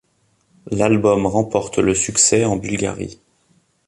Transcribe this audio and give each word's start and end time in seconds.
L'album 0.71 1.27
remporte 1.27 1.77
le 1.77 1.93
succès 1.93 2.43
en 2.43 2.55
Bulgarie. 2.55 3.21